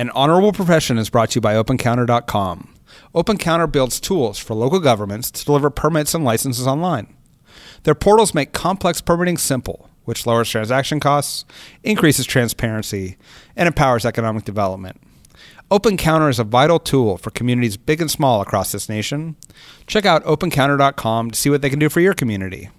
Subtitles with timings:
[0.00, 2.74] An honorable profession is brought to you by OpenCounter.com.
[3.14, 7.14] OpenCounter builds tools for local governments to deliver permits and licenses online.
[7.82, 11.44] Their portals make complex permitting simple, which lowers transaction costs,
[11.82, 13.18] increases transparency,
[13.54, 14.98] and empowers economic development.
[15.70, 19.36] OpenCounter is a vital tool for communities big and small across this nation.
[19.86, 22.70] Check out opencounter.com to see what they can do for your community.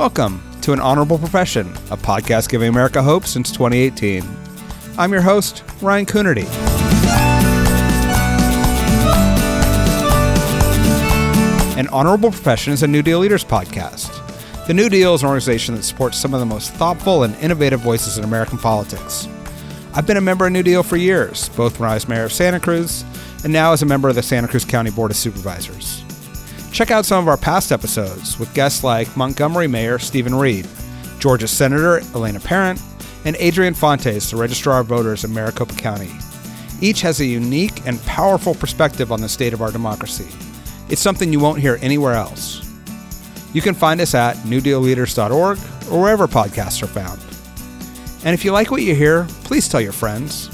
[0.00, 4.24] Welcome to An Honorable Profession, a podcast giving America hope since 2018.
[4.96, 6.46] I'm your host, Ryan Coonerty.
[11.76, 14.08] An Honorable Profession is a New Deal Leaders podcast.
[14.66, 17.80] The New Deal is an organization that supports some of the most thoughtful and innovative
[17.80, 19.28] voices in American politics.
[19.92, 22.32] I've been a member of New Deal for years, both when I was mayor of
[22.32, 23.04] Santa Cruz
[23.44, 26.04] and now as a member of the Santa Cruz County Board of Supervisors.
[26.72, 30.68] Check out some of our past episodes with guests like Montgomery Mayor Steven Reed,
[31.18, 32.80] Georgia Senator Elena Parent,
[33.24, 36.10] and Adrian Fontes, the Registrar of Voters in Maricopa County.
[36.80, 40.28] Each has a unique and powerful perspective on the state of our democracy.
[40.88, 42.66] It's something you won't hear anywhere else.
[43.52, 45.58] You can find us at newdealleaders.org
[45.90, 47.20] or wherever podcasts are found.
[48.24, 50.48] And if you like what you hear, please tell your friends.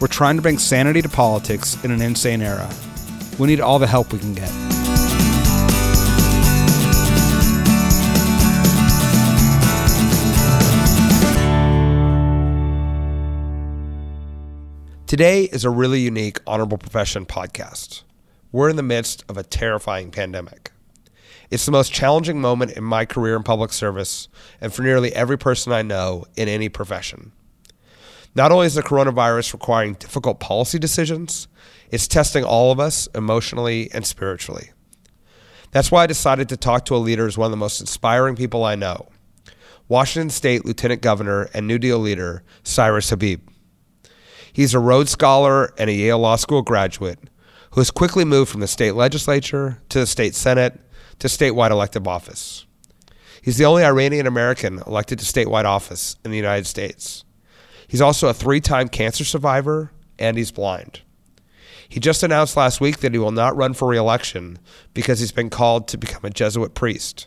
[0.00, 2.68] We're trying to bring sanity to politics in an insane era.
[3.38, 4.69] We need all the help we can get.
[15.10, 18.04] Today is a really unique Honorable Profession podcast.
[18.52, 20.70] We're in the midst of a terrifying pandemic.
[21.50, 24.28] It's the most challenging moment in my career in public service
[24.60, 27.32] and for nearly every person I know in any profession.
[28.36, 31.48] Not only is the coronavirus requiring difficult policy decisions,
[31.90, 34.70] it's testing all of us emotionally and spiritually.
[35.72, 38.36] That's why I decided to talk to a leader who's one of the most inspiring
[38.36, 39.08] people I know
[39.88, 43.40] Washington State Lieutenant Governor and New Deal leader Cyrus Habib.
[44.52, 47.18] He's a Rhodes Scholar and a Yale Law School graduate
[47.72, 50.80] who has quickly moved from the state legislature to the state senate
[51.20, 52.66] to statewide elective office.
[53.42, 57.24] He's the only Iranian American elected to statewide office in the United States.
[57.86, 61.00] He's also a three time cancer survivor and he's blind.
[61.88, 64.58] He just announced last week that he will not run for reelection
[64.94, 67.26] because he's been called to become a Jesuit priest.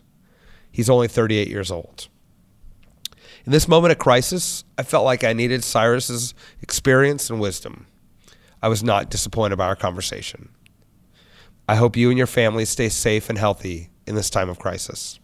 [0.71, 2.07] He's only 38 years old.
[3.45, 7.87] In this moment of crisis, I felt like I needed Cyrus's experience and wisdom.
[8.61, 10.47] I was not disappointed by our conversation.
[11.67, 15.19] I hope you and your family stay safe and healthy in this time of crisis.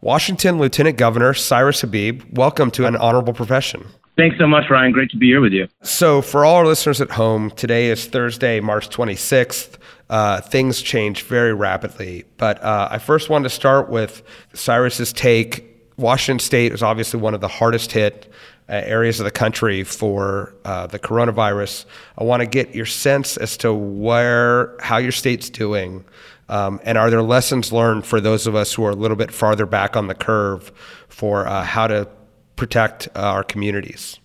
[0.00, 3.86] Washington Lieutenant Governor Cyrus Habib, welcome to an honorable profession.
[4.16, 4.90] Thanks so much, Ryan.
[4.90, 5.68] Great to be here with you.
[5.82, 9.76] So, for all our listeners at home, today is Thursday, March 26th.
[10.10, 12.24] Uh, things change very rapidly.
[12.36, 14.22] But uh, I first wanted to start with
[14.54, 18.30] Cyrus's take Washington State is obviously one of the hardest hit
[18.68, 21.84] uh, areas of the country for uh, the coronavirus.
[22.18, 26.04] I want to get your sense as to where, how your state's doing,
[26.48, 29.32] um, and are there lessons learned for those of us who are a little bit
[29.32, 30.70] farther back on the curve
[31.08, 32.08] for uh, how to
[32.56, 34.18] protect uh, our communities?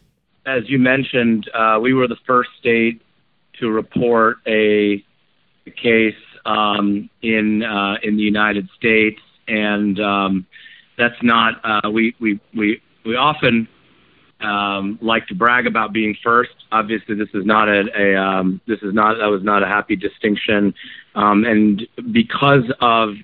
[0.45, 3.01] As you mentioned, uh, we were the first state
[3.59, 5.03] to report a
[5.77, 6.15] case
[6.45, 10.47] um, in uh, in the United States, and um,
[10.97, 13.68] that's not uh, we we we we often
[14.41, 16.52] um, like to brag about being first.
[16.72, 19.96] Obviously, this is not a, a um, this is not that was not a happy
[19.96, 20.74] distinction,
[21.16, 23.16] um, and because of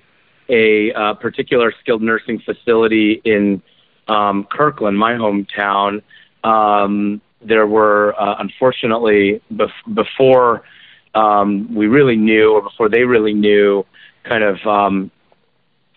[0.48, 3.62] a uh, particular skilled nursing facility in
[4.08, 6.02] um, Kirkland, my hometown,
[6.44, 10.62] um, there were uh, unfortunately bef- before
[11.14, 13.84] um, we really knew or before they really knew
[14.24, 15.10] kind of um,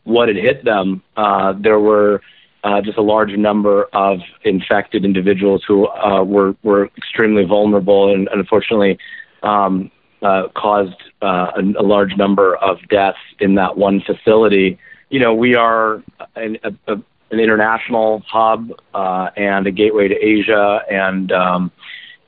[0.03, 2.21] what had hit them, uh, there were
[2.63, 8.29] uh, just a large number of infected individuals who uh, were were extremely vulnerable and,
[8.31, 8.97] unfortunately
[9.43, 9.89] um,
[10.21, 14.77] uh, caused uh, a, a, large number of deaths in that one facility.
[15.09, 16.03] You know, we are
[16.35, 16.93] an, a, a,
[17.31, 21.71] an international hub uh, and a gateway to Asia, and um,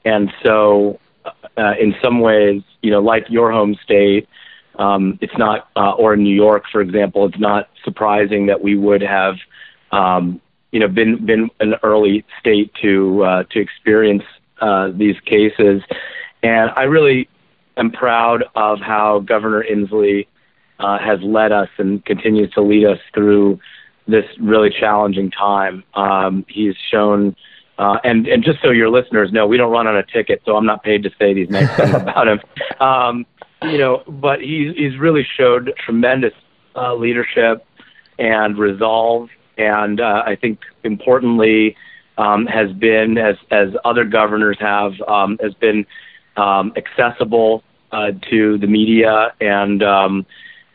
[0.05, 0.99] and so
[1.57, 4.27] uh, in some ways, you know, like your home state.
[4.79, 8.75] Um, it's not, uh, or in New York, for example, it's not surprising that we
[8.75, 9.35] would have,
[9.91, 10.41] um,
[10.71, 14.23] you know, been been an early state to uh, to experience
[14.59, 15.83] uh, these cases,
[16.41, 17.29] and I really
[17.77, 20.27] am proud of how Governor Inslee
[20.79, 23.59] uh, has led us and continues to lead us through
[24.07, 25.83] this really challenging time.
[25.93, 27.35] Um, he's shown.
[27.75, 30.55] Uh, and and just so your listeners know, we don't run on a ticket, so
[30.55, 32.39] I'm not paid to say these nice things about him.
[32.79, 33.25] Um,
[33.71, 36.33] you know, but he's he's really showed tremendous
[36.75, 37.65] uh, leadership
[38.19, 41.75] and resolve, and uh, I think importantly
[42.17, 45.85] um, has been, as as other governors have, um, has been
[46.37, 50.25] um, accessible uh, to the media and um,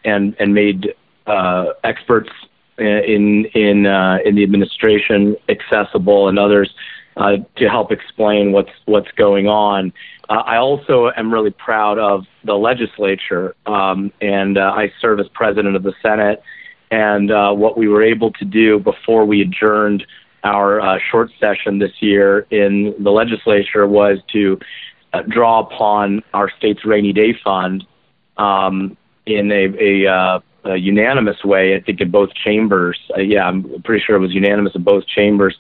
[0.05, 0.95] and and made
[1.27, 2.31] uh, experts
[2.79, 6.73] in in uh, in the administration accessible and others
[7.19, 9.93] uh, to help explain what's what's going on.
[10.29, 15.27] Uh, I also am really proud of the legislature, um, and uh, I serve as
[15.35, 16.43] president of the Senate.
[16.91, 20.07] And uh, what we were able to do before we adjourned
[20.45, 24.59] our uh, short session this year in the legislature was to
[25.13, 27.85] uh, draw upon our state's rainy day fund
[28.37, 31.75] um, in a, a, uh, a, unanimous way.
[31.75, 32.99] I think in both chambers.
[33.15, 35.57] Uh, yeah, I'm pretty sure it was unanimous in both chambers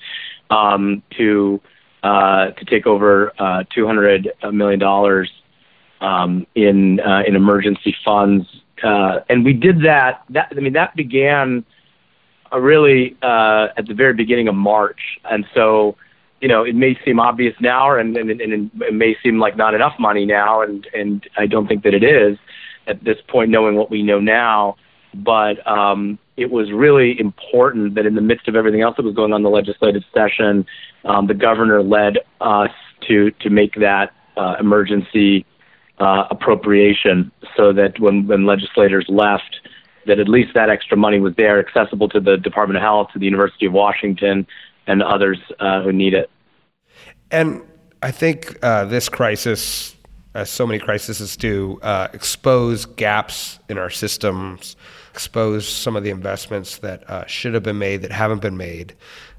[0.50, 1.60] um, to
[2.02, 5.30] uh, to take over uh, 200 million dollars
[6.00, 8.46] um, in uh, in emergency funds,
[8.82, 10.22] uh, and we did that.
[10.30, 11.64] That I mean, that began
[12.52, 15.96] uh, really uh, at the very beginning of March, and so
[16.40, 19.74] you know it may seem obvious now, and, and, and it may seem like not
[19.74, 22.38] enough money now, and and I don't think that it is
[22.86, 24.76] at this point, knowing what we know now.
[25.14, 29.14] But um, it was really important that in the midst of everything else that was
[29.14, 30.64] going on in the legislative session,
[31.04, 32.70] um, the governor led us
[33.08, 35.44] to to make that uh, emergency
[35.98, 39.56] uh, appropriation so that when when legislators left
[40.06, 43.18] that at least that extra money was there, accessible to the Department of Health, to
[43.18, 44.46] the University of Washington,
[44.86, 46.30] and others uh, who need it.
[47.30, 47.62] And
[48.00, 49.96] I think uh, this crisis,
[50.34, 54.76] as so many crises do, uh, expose gaps in our systems,
[55.10, 58.94] expose some of the investments that uh, should have been made that haven't been made.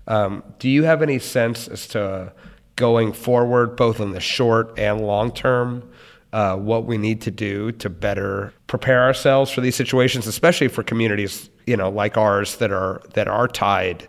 [0.07, 2.33] Um, do you have any sense as to
[2.75, 5.89] going forward, both in the short and long term?
[6.33, 10.83] uh, what we need to do to better prepare ourselves for these situations, especially for
[10.83, 14.07] communities, you know, like ours that are that are tied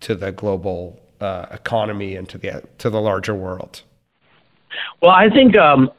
[0.00, 3.82] to the global uh, economy and to the to the larger world.
[5.02, 5.90] Well, I think um,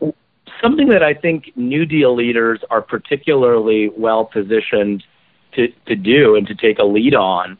[0.61, 5.03] something that I think New Deal leaders are particularly well positioned
[5.53, 7.57] to to do and to take a lead on.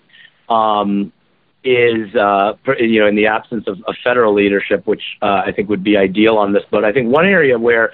[0.50, 1.12] Um,
[1.64, 5.70] is uh, you know in the absence of, of federal leadership, which uh, I think
[5.70, 6.64] would be ideal on this.
[6.72, 7.94] But I think one area where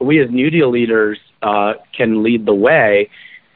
[0.00, 3.10] we as New Deal leaders uh, can lead the way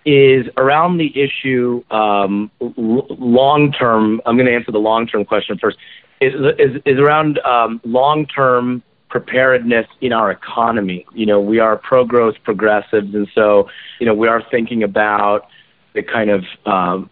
[0.04, 4.22] is around the issue um, long term.
[4.24, 5.76] I'm going to answer the long term question first.
[6.20, 8.82] Is is, is around um, long term
[9.20, 11.05] preparedness in our economy.
[11.12, 13.69] You know, we are pro growth progressives, and so
[13.99, 15.49] you know we are thinking about
[15.94, 17.03] the kind of uh,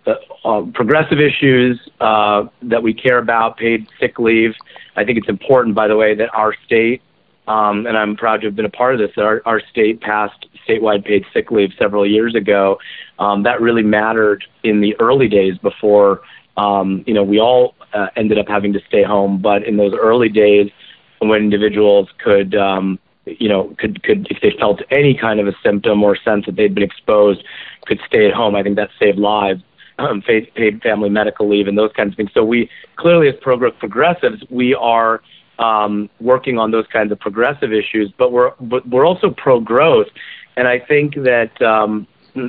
[0.45, 4.55] uh, progressive issues uh, that we care about, paid sick leave.
[4.95, 7.03] I think it's important, by the way, that our state,
[7.49, 10.01] um, and I'm proud to have been a part of this, that our, our state
[10.01, 12.79] passed statewide paid sick leave several years ago.
[13.19, 16.23] Um, that really mattered in the early days before,
[16.57, 19.41] um, you know, we all uh, ended up having to stay home.
[19.41, 20.71] But in those early days,
[21.19, 25.55] when individuals could, um, you know, could could if they felt any kind of a
[25.63, 27.43] symptom or sense that they'd been exposed,
[27.87, 28.55] could stay at home.
[28.55, 29.63] I think that saved lives.
[29.99, 32.31] Um, paid, family medical leave and those kinds of things.
[32.35, 35.23] So we clearly, as pro progressives, we are
[35.59, 40.09] um, working on those kinds of progressive issues, but we're but we're also pro growth,
[40.55, 42.07] and I think that um,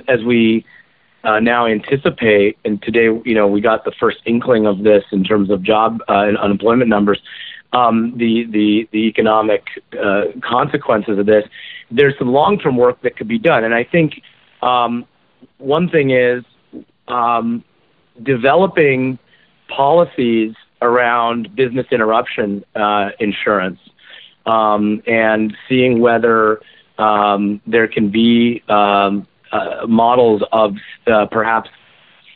[0.10, 0.66] as we
[1.24, 5.24] uh, now anticipate, and today, you know, we got the first inkling of this in
[5.24, 7.22] terms of job uh, and unemployment numbers.
[7.74, 9.64] Um, the the the economic
[10.02, 11.44] uh, consequences of this.
[11.92, 14.22] There's some long-term work that could be done, and I think
[14.62, 15.06] um,
[15.58, 16.44] one thing is
[17.08, 17.64] um,
[18.24, 19.20] developing
[19.68, 23.80] policies around business interruption uh, insurance
[24.46, 26.62] um, and seeing whether
[26.98, 30.76] um, there can be um, uh, models of
[31.08, 31.70] uh, perhaps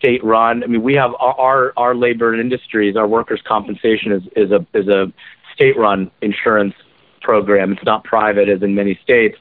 [0.02, 0.64] state run.
[0.64, 4.66] I mean, we have our our labor and industries, our workers' compensation is, is a
[4.74, 5.14] is a
[5.54, 6.74] state run insurance
[7.22, 7.74] program.
[7.74, 9.38] It's not private as in many states.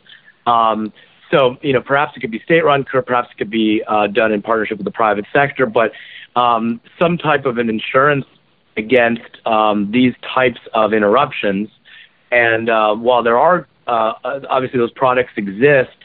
[0.47, 0.93] Um,
[1.31, 4.33] so, you know, perhaps it could be state run, perhaps it could be uh, done
[4.33, 5.93] in partnership with the private sector, but
[6.37, 8.27] um, some type of an insurance
[8.77, 11.69] against um, these types of interruptions.
[12.33, 14.13] And uh, while there are uh,
[14.49, 15.97] obviously those products exist,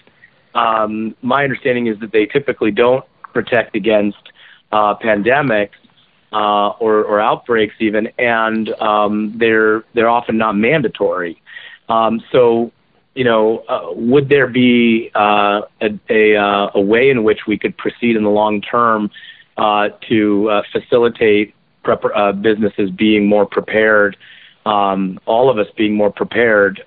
[0.53, 4.31] um, my understanding is that they typically don't protect against
[4.71, 5.71] uh, pandemics
[6.33, 11.41] uh, or, or, outbreaks even, and um, they're they're often not mandatory.
[11.87, 12.71] Um, so
[13.15, 17.57] you know, uh, would there be uh, a, a, uh, a, way in which we
[17.57, 19.09] could proceed in the long term
[19.57, 24.17] uh, to uh, facilitate prep- uh, businesses being more prepared,
[24.65, 26.83] um, all of us being more prepared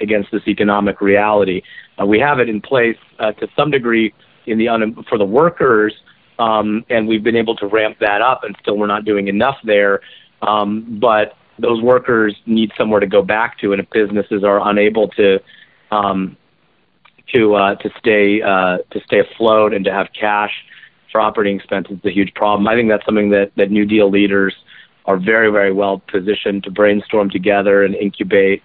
[0.00, 1.62] against this economic reality?
[2.06, 4.12] we have it in place to some degree
[4.46, 5.94] in the un- for the workers,
[6.38, 9.56] um, and we've been able to ramp that up, and still we're not doing enough
[9.64, 10.00] there.
[10.42, 15.08] Um, but those workers need somewhere to go back to, and if businesses are unable
[15.08, 15.40] to
[15.90, 16.36] um,
[17.32, 20.52] to uh, to stay uh, to stay afloat and to have cash
[21.12, 22.66] for operating expenses, it's a huge problem.
[22.66, 24.54] I think that's something that that New Deal leaders
[25.06, 28.62] are very very well positioned to brainstorm together and incubate.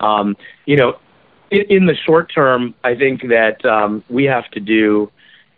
[0.00, 0.98] Um, you know,
[1.50, 5.10] in, in the short term, I think that um, we have to do.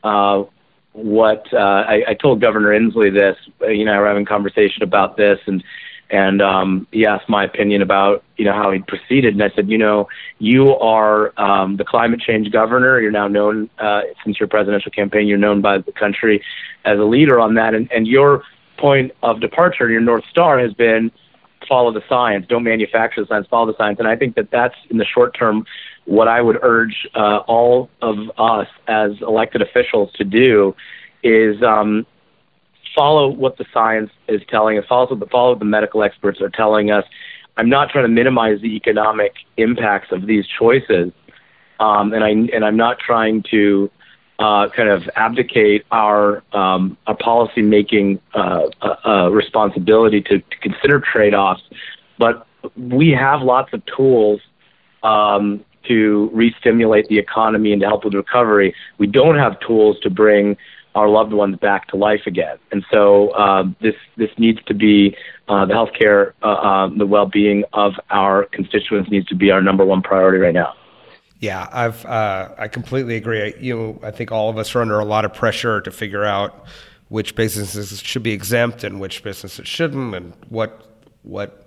[0.02, 0.44] Uh,
[0.92, 3.36] what uh, I, I told Governor Inslee this.
[3.60, 5.62] You know, we're having a conversation about this, and
[6.10, 9.70] and um, he asked my opinion about you know how he proceeded, and I said,
[9.70, 10.08] you know,
[10.38, 13.00] you are um, the climate change governor.
[13.00, 15.26] You're now known uh, since your presidential campaign.
[15.26, 16.42] You're known by the country
[16.84, 18.42] as a leader on that, and, and your
[18.76, 21.10] point of departure, your north star, has been
[21.68, 22.44] follow the science.
[22.48, 23.46] Don't manufacture the science.
[23.48, 23.98] Follow the science.
[23.98, 25.64] And I think that that's in the short term
[26.04, 30.74] what I would urge uh, all of us as elected officials to do
[31.22, 32.06] is um,
[32.94, 36.40] follow what the science is telling us, follow what the, follow what the medical experts
[36.40, 37.04] are telling us.
[37.56, 41.12] I'm not trying to minimize the economic impacts of these choices,
[41.78, 43.90] um, and I and I'm not trying to
[44.38, 50.56] uh, kind of abdicate our um, our policy making uh, uh, uh, responsibility to, to
[50.62, 51.62] consider trade offs,
[52.18, 54.40] but we have lots of tools
[55.02, 58.74] um, to re-stimulate the economy and to help with recovery.
[58.98, 60.56] We don't have tools to bring
[60.94, 62.58] our loved ones back to life again.
[62.70, 65.16] And so um, this this needs to be
[65.48, 69.84] uh, the healthcare, uh, uh, the well-being of our constituents needs to be our number
[69.84, 70.74] one priority right now.
[71.40, 73.54] Yeah, I've uh, I completely agree.
[73.58, 76.24] You know, I think all of us are under a lot of pressure to figure
[76.24, 76.66] out
[77.08, 81.66] which businesses should be exempt and which businesses shouldn't, and what what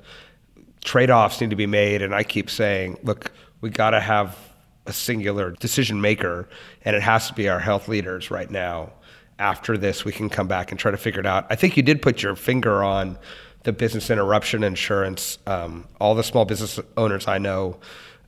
[0.83, 2.01] trade-offs need to be made.
[2.03, 3.31] And I keep saying, look,
[3.65, 4.37] we got to have
[4.85, 6.47] a singular decision maker,
[6.83, 8.91] and it has to be our health leaders right now
[9.39, 11.47] after this we can come back and try to figure it out.
[11.49, 13.17] I think you did put your finger on
[13.63, 15.39] the business interruption insurance.
[15.47, 17.79] Um, all the small business owners I know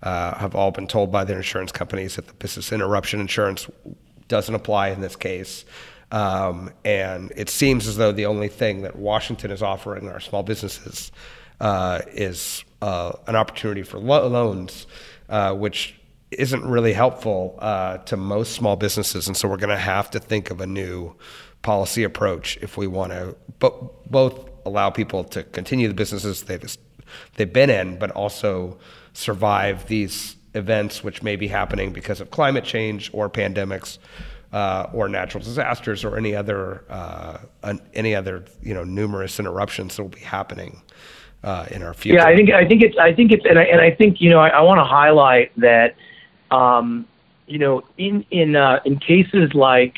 [0.01, 3.69] uh, have all been told by their insurance companies that the business interruption insurance
[4.27, 5.65] doesn't apply in this case.
[6.11, 10.41] Um, and it seems as though the only thing that Washington is offering our small
[10.41, 11.11] businesses
[11.59, 14.87] uh, is uh, an opportunity for lo- loans,
[15.29, 15.95] uh, which
[16.31, 20.19] isn't really helpful uh, to most small businesses, and so we're going to have to
[20.19, 21.13] think of a new
[21.61, 26.77] policy approach if we want to bo- both allow people to continue the businesses they've
[27.35, 28.77] they've been in, but also
[29.13, 33.97] survive these events which may be happening because of climate change or pandemics.
[34.53, 37.37] Uh, or natural disasters, or any other uh,
[37.93, 40.81] any other you know numerous interruptions that will be happening
[41.47, 42.17] uh, in our future.
[42.17, 44.29] Yeah, I think I think it's I think it's and I, and I think you
[44.29, 45.95] know I, I want to highlight that
[46.51, 47.07] um,
[47.47, 49.95] you know, in in uh, in cases like,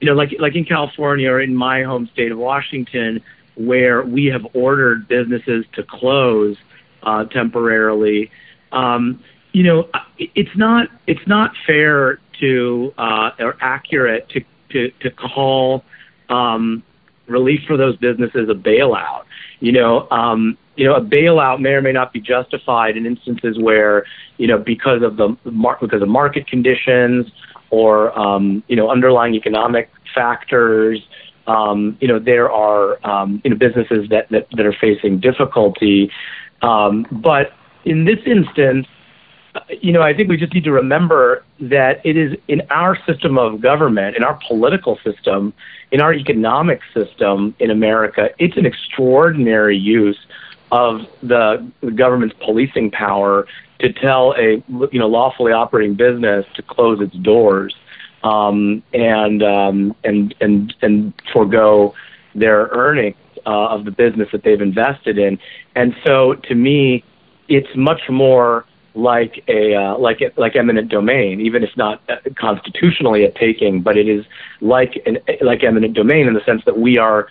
[0.00, 3.22] you know, like like in California or in my home state of Washington,
[3.56, 6.56] where we have ordered businesses to close
[7.02, 8.30] uh, temporarily,
[8.72, 9.88] um, you know,
[10.18, 15.84] it's not it's not fair to uh, or accurate to to to call
[16.28, 16.84] um,
[17.28, 19.24] relief for those businesses a bailout.
[19.60, 23.58] You know, um, you know, a bailout may or may not be justified in instances
[23.58, 24.04] where,
[24.36, 25.36] you know, because of the
[25.80, 27.26] because of market conditions
[27.70, 31.00] or um, you know underlying economic factors.
[31.46, 36.10] Um, you know, there are um, you know businesses that, that that are facing difficulty,
[36.62, 37.52] um, but
[37.84, 38.86] in this instance,
[39.80, 43.38] you know, I think we just need to remember that it is in our system
[43.38, 45.52] of government, in our political system,
[45.90, 50.18] in our economic system in America, it's an extraordinary use
[50.72, 53.46] of the, government's policing power
[53.78, 57.76] to tell a you know lawfully operating business to close its doors
[58.24, 61.94] um, and um, and and and forego
[62.34, 65.38] their earnings uh, of the business that they've invested in.
[65.74, 67.04] And so, to me,
[67.48, 68.64] it's much more
[68.96, 73.82] like a uh, like it, like eminent domain, even if not uh, constitutionally a taking,
[73.82, 74.24] but it is
[74.60, 77.28] like an like eminent domain in the sense that we are,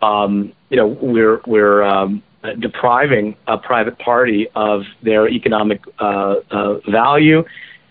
[0.00, 2.22] um, you know, we're we're um,
[2.58, 7.44] depriving a private party of their economic uh, uh, value.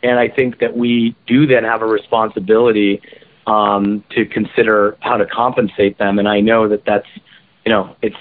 [0.04, 3.02] And I think that we do then have a responsibility
[3.46, 6.20] um, to consider how to compensate them.
[6.20, 7.08] And I know that that's,
[7.66, 8.16] you know, it's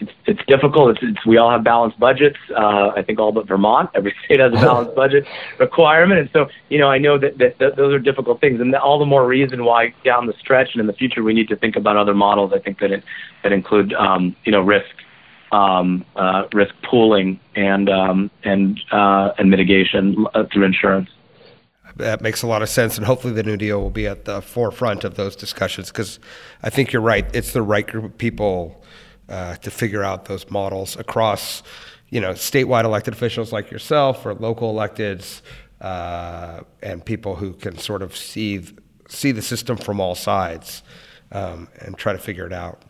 [0.00, 0.90] it's, it's difficult.
[0.90, 2.38] It's, it's, we all have balanced budgets.
[2.50, 5.26] Uh, I think all but Vermont, every state has a balanced budget
[5.58, 8.74] requirement, and so you know I know that, that, that those are difficult things, and
[8.76, 11.56] all the more reason why down the stretch and in the future we need to
[11.56, 12.52] think about other models.
[12.54, 13.04] I think that it,
[13.42, 14.86] that include um, you know risk
[15.52, 21.10] um, uh, risk pooling and um, and uh, and mitigation uh, through insurance.
[21.96, 24.40] that makes a lot of sense, and hopefully the New Deal will be at the
[24.42, 26.20] forefront of those discussions because
[26.62, 27.26] I think you're right.
[27.34, 28.82] It's the right group of people
[29.28, 31.62] uh, to figure out those models across,
[32.10, 35.42] you know, statewide elected officials like yourself or local electeds,
[35.80, 38.64] uh, and people who can sort of see
[39.08, 40.82] see the system from all sides
[41.32, 42.82] um, and try to figure it out.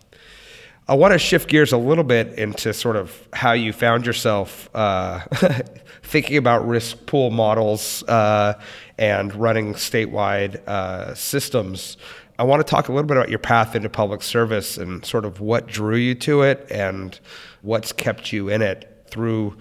[0.91, 4.71] I want to shift gears a little bit into sort of how you found yourself
[4.75, 5.21] uh,
[6.03, 8.59] thinking about risk pool models uh,
[8.97, 11.99] and running statewide uh, systems.
[12.39, 15.25] I want to talk a little bit about your path into public service and sort
[15.25, 17.19] of what drew you to it and
[17.63, 19.57] what's kept you in it through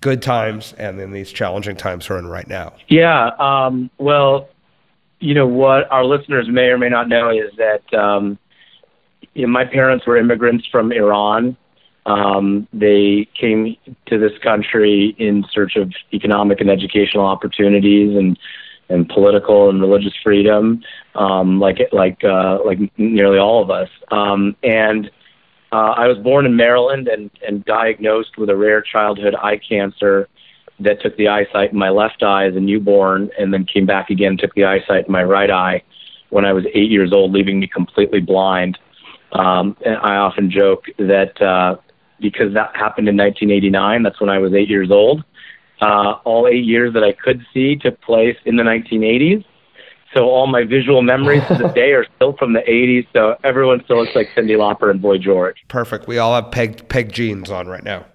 [0.00, 2.72] good times and in these challenging times we're in right now.
[2.88, 3.30] Yeah.
[3.38, 4.48] Um, well,
[5.20, 7.94] you know, what our listeners may or may not know is that.
[7.94, 8.38] Um,
[9.36, 11.56] you know, my parents were immigrants from Iran.
[12.06, 18.38] Um, they came to this country in search of economic and educational opportunities and
[18.88, 20.82] and political and religious freedom,
[21.14, 23.88] um, like like uh, like nearly all of us.
[24.10, 25.10] Um, and
[25.72, 30.28] uh, I was born in Maryland and and diagnosed with a rare childhood eye cancer
[30.80, 34.10] that took the eyesight in my left eye as a newborn, and then came back
[34.10, 35.82] again, took the eyesight in my right eye
[36.30, 38.78] when I was eight years old, leaving me completely blind.
[39.32, 41.76] Um, and I often joke that uh,
[42.20, 45.24] because that happened in 1989, that's when I was eight years old.
[45.80, 49.44] Uh, all eight years that I could see took place in the 1980s.
[50.14, 53.06] So all my visual memories to this day are still from the 80s.
[53.12, 55.56] So everyone still looks like Cyndi Lauper and Boy George.
[55.68, 56.08] Perfect.
[56.08, 58.06] We all have peg peg jeans on right now.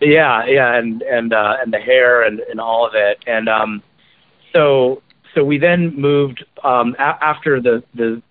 [0.00, 3.18] Yeah, yeah, and and uh, and the hair and and all of it.
[3.26, 3.82] And um,
[4.54, 5.02] so
[5.34, 8.22] so we then moved um, a- after the the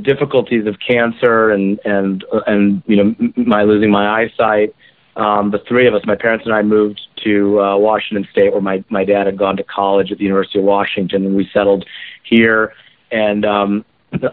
[0.00, 4.74] difficulties of cancer and and and you know my losing my eyesight.
[5.16, 8.60] Um, the three of us, my parents and I, moved to uh, Washington State, where
[8.60, 11.84] my my dad had gone to college at the University of Washington, and we settled
[12.22, 12.72] here.
[13.10, 13.84] And um,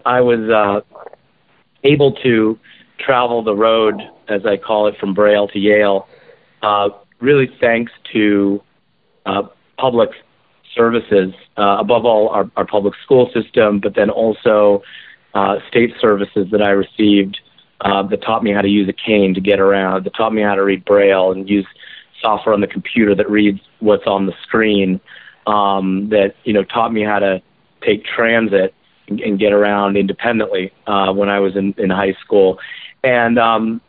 [0.04, 0.80] I was uh,
[1.84, 2.58] able to
[2.98, 6.08] travel the road, as I call it, from Braille to Yale,
[6.62, 8.62] uh, really thanks to
[9.26, 9.42] uh,
[9.78, 10.10] public
[10.74, 14.82] services, uh, above all our, our public school system, but then also
[15.34, 17.40] uh, state services that I received
[17.80, 20.42] uh, that taught me how to use a cane to get around, that taught me
[20.42, 21.66] how to read Braille and use
[22.20, 25.00] software on the computer that reads what's on the screen,
[25.46, 27.42] um, that you know taught me how to
[27.82, 28.74] take transit
[29.08, 32.58] and, and get around independently uh, when I was in, in high school,
[33.02, 33.80] and um,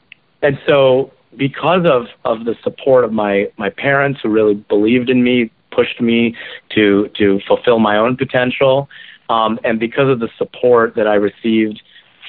[0.42, 5.24] and so because of of the support of my my parents who really believed in
[5.24, 6.36] me, pushed me
[6.72, 8.90] to to fulfill my own potential.
[9.30, 11.82] Um, and because of the support that I received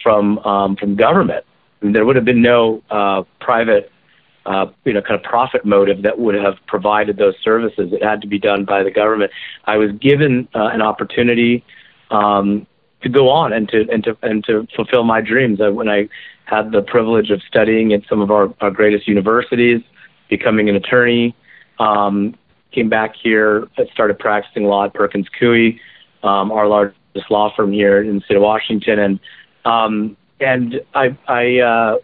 [0.03, 1.45] from um, from government,
[1.81, 3.91] there would have been no uh, private,
[4.47, 7.93] uh, you know, kind of profit motive that would have provided those services.
[7.93, 9.31] It had to be done by the government.
[9.65, 11.65] I was given uh, an opportunity
[12.11, 12.67] um,
[13.03, 15.61] to go on and to and to and to fulfill my dreams.
[15.61, 16.09] I, when I
[16.45, 19.81] had the privilege of studying at some of our, our greatest universities,
[20.29, 21.35] becoming an attorney,
[21.79, 22.37] um,
[22.73, 25.79] came back here, started practicing law at Perkins Coie
[26.23, 26.97] um, our largest
[27.31, 29.21] law firm here in the state of Washington, and
[29.65, 31.97] um, and I, I uh,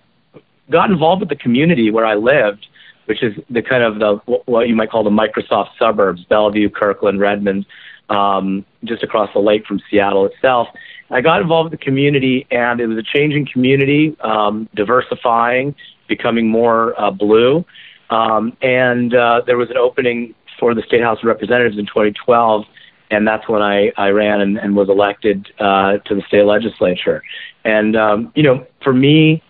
[0.71, 2.67] got involved with the community where I lived,
[3.07, 7.21] which is the kind of the what you might call the Microsoft suburbs, Bellevue, Kirkland,
[7.21, 7.67] Redmond,
[8.09, 10.69] um, just across the lake from Seattle itself.
[11.11, 15.75] I got involved with the community, and it was a changing community, um, diversifying,
[16.07, 17.65] becoming more uh, blue.
[18.11, 22.65] Um, and uh, there was an opening for the State House of Representatives in 2012
[23.11, 27.23] and that's when I, I ran and, and was elected uh, to the state legislature.
[27.65, 29.43] And um, you know, for me,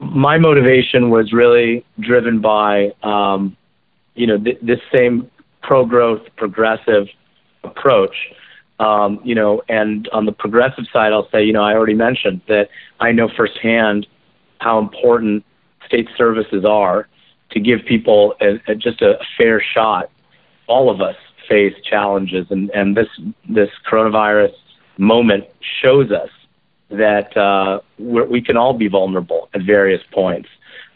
[0.00, 3.56] my motivation was really driven by um,
[4.14, 5.30] you know th- this same
[5.62, 7.06] pro-growth, progressive
[7.62, 8.14] approach.
[8.78, 12.40] Um, you know, and on the progressive side, I'll say, you know, I already mentioned
[12.48, 14.06] that I know firsthand
[14.58, 15.44] how important
[15.86, 17.06] state services are
[17.50, 20.10] to give people a, a, just a fair shot,
[20.66, 23.08] all of us, face challenges, and and this
[23.48, 24.52] this coronavirus
[24.96, 25.44] moment
[25.82, 26.30] shows us
[26.90, 30.48] that uh, we can all be vulnerable at various points.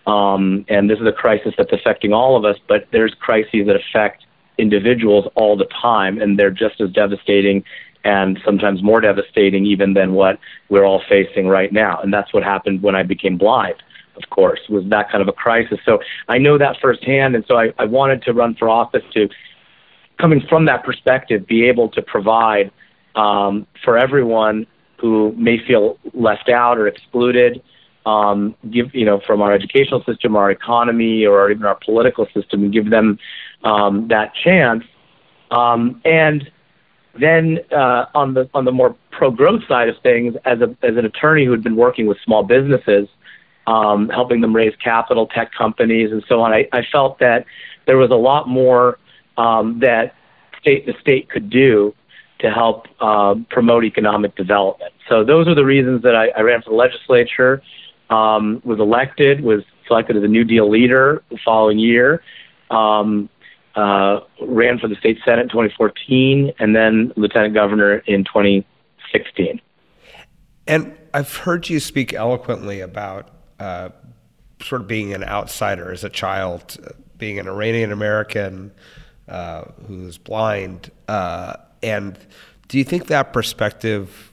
[0.07, 3.76] Um, and this is a crisis that's affecting all of us, but there's crises that
[3.76, 4.26] affect
[4.59, 7.64] individuals all the time, and they're just as devastating
[8.04, 11.98] and sometimes more devastating even than what we're all facing right now.
[12.00, 13.76] And that's what happened when I became blind,
[14.16, 15.78] of course, was that kind of a crisis.
[15.87, 19.28] So I know that firsthand, and so I, I wanted to run for office to
[20.20, 22.70] coming from that perspective, be able to provide
[23.14, 24.66] um, for everyone
[25.04, 27.62] who may feel left out or excluded,
[28.06, 32.64] um, give you know from our educational system, our economy, or even our political system,
[32.64, 33.18] and give them
[33.64, 34.82] um, that chance.
[35.50, 36.50] Um, and
[37.20, 40.96] then uh, on the on the more pro growth side of things, as a as
[40.96, 43.06] an attorney who had been working with small businesses,
[43.66, 47.44] um, helping them raise capital, tech companies, and so on, I, I felt that
[47.86, 48.98] there was a lot more
[49.36, 50.14] um, that
[50.62, 51.94] state the state could do
[52.44, 54.92] to help uh, promote economic development.
[55.09, 57.62] So those are the reasons that I, I ran for the legislature,
[58.11, 62.22] um, was elected, was selected as a New Deal leader the following year,
[62.70, 63.30] um,
[63.76, 69.59] uh, ran for the state senate in 2014, and then lieutenant governor in 2016.
[70.66, 73.88] And I've heard you speak eloquently about uh,
[74.61, 78.70] sort of being an outsider as a child, uh, being an Iranian American
[79.28, 80.90] uh, who's blind.
[81.84, 82.18] And
[82.68, 84.32] do you think that perspective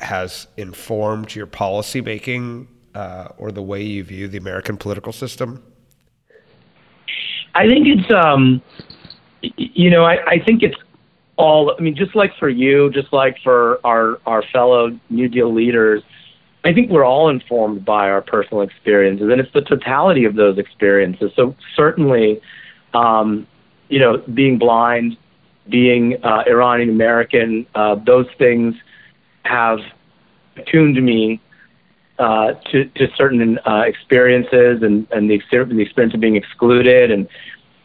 [0.00, 5.62] has informed your policy making uh, or the way you view the American political system?
[7.54, 8.60] I think it's, um,
[9.40, 10.76] you know, I, I think it's
[11.36, 11.74] all.
[11.76, 16.02] I mean, just like for you, just like for our our fellow New Deal leaders,
[16.64, 20.58] I think we're all informed by our personal experiences, and it's the totality of those
[20.58, 21.32] experiences.
[21.34, 22.40] So certainly,
[22.94, 23.46] um,
[23.88, 25.16] you know, being blind,
[25.70, 28.74] being uh, Iranian American, uh, those things
[29.44, 29.78] have
[30.56, 31.40] attuned me
[32.18, 37.10] uh, to, to certain uh, experiences and, and the, experience, the experience of being excluded
[37.10, 37.28] and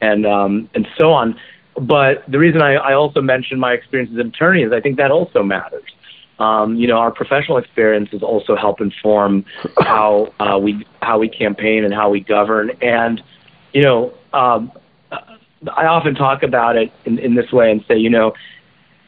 [0.02, 1.39] and um, and so on.
[1.80, 4.98] But the reason I, I also mentioned my experience as an attorney is I think
[4.98, 5.89] that also matters.
[6.38, 9.45] Um, you know, our professional experiences also help inform
[9.80, 12.71] how uh, we how we campaign and how we govern.
[12.82, 13.24] And
[13.74, 14.71] you know, um,
[15.73, 18.33] I often talk about it in, in this way and say, you know,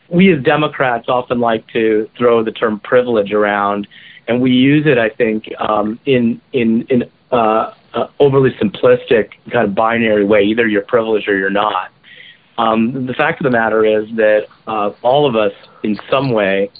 [0.09, 3.87] we as Democrats often like to throw the term privilege around
[4.27, 9.67] and we use it, I think, um, in in in uh, uh, overly simplistic kind
[9.67, 10.43] of binary way.
[10.43, 11.91] Either you're privileged or you're not.
[12.57, 16.71] Um, the fact of the matter is that uh, all of us, in some way,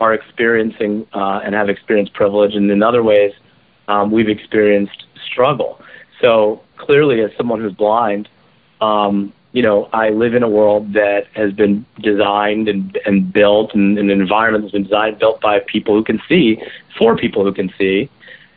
[0.00, 3.32] are experiencing uh, and have experienced privilege, and in other ways,
[3.88, 5.80] um, we've experienced struggle.
[6.20, 8.28] So clearly, as someone who's blind,
[8.80, 13.74] um, you know, I live in a world that has been designed and, and built,
[13.74, 16.60] and, and an environment that's been designed built by people who can see,
[16.98, 18.10] for people who can see.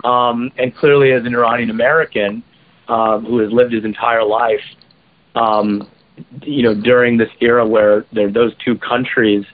[0.03, 2.43] Um, and clearly, as an Iranian American
[2.87, 4.63] uh, who has lived his entire life,
[5.35, 5.89] um,
[6.43, 9.45] you know, during this era where there, those two countries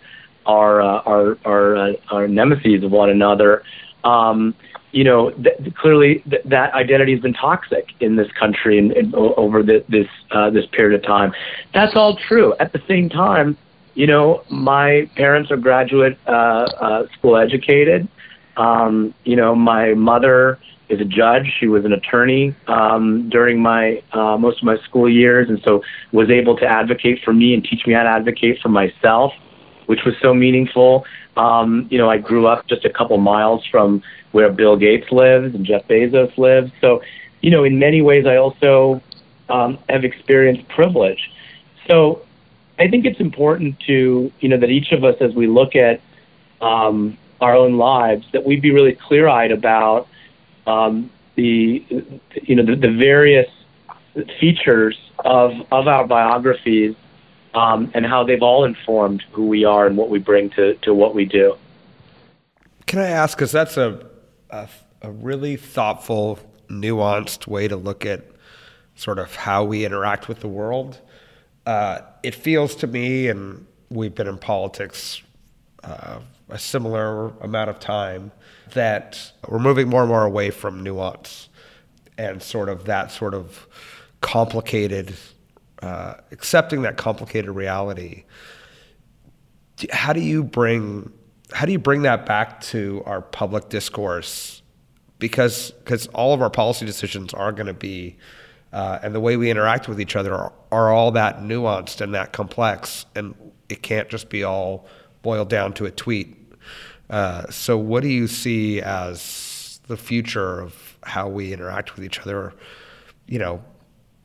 [0.46, 3.64] are uh, are are, uh, are nemesis of one another,
[4.04, 4.56] um,
[4.92, 9.14] you know, th- clearly th- that identity has been toxic in this country and, and
[9.16, 11.34] over the, this uh, this period of time.
[11.74, 12.54] That's all true.
[12.60, 13.58] At the same time,
[13.96, 18.08] you know, my parents are graduate uh, uh, school educated.
[18.56, 21.46] Um, you know, my mother is a judge.
[21.60, 25.84] She was an attorney um, during my uh, most of my school years, and so
[26.12, 29.34] was able to advocate for me and teach me how to advocate for myself,
[29.88, 31.06] which was so meaningful.
[31.36, 35.54] Um, you know, I grew up just a couple miles from where Bill Gates lives
[35.56, 36.72] and Jeff Bezos lives.
[36.80, 37.02] So,
[37.42, 39.02] you know, in many ways, I also
[39.50, 41.32] um, have experienced privilege.
[41.88, 42.22] So,
[42.80, 46.00] I think it's important to, you know, that each of us, as we look at
[46.62, 50.08] um, our own lives, that we be really clear-eyed about
[50.68, 51.84] um, the,
[52.44, 53.50] you know, the, the various
[54.40, 56.96] features of of our biographies
[57.54, 60.94] um, and how they've all informed who we are and what we bring to, to
[60.94, 61.56] what we do.
[62.86, 64.06] Can I ask, because that's a,
[64.50, 64.68] a,
[65.02, 68.24] a really thoughtful, nuanced way to look at
[68.96, 71.00] sort of how we interact with the world.
[71.66, 75.22] Uh, it feels to me, and we've been in politics
[75.84, 78.32] uh, a similar amount of time,
[78.74, 81.50] that we're moving more and more away from nuance
[82.18, 83.68] and sort of that sort of
[84.22, 85.16] complicated
[85.82, 88.24] uh, accepting that complicated reality.
[89.92, 91.12] How do you bring
[91.54, 94.62] how do you bring that back to our public discourse?
[95.20, 98.18] Because because all of our policy decisions are going to be
[98.74, 102.14] uh, and the way we interact with each other are, are all that nuanced and
[102.14, 103.34] that complex, and
[103.70, 104.86] it can't just be all
[105.22, 106.36] boiled down to a tweet.
[107.10, 112.20] Uh, so, what do you see as the future of how we interact with each
[112.20, 112.54] other?
[113.26, 113.64] You know,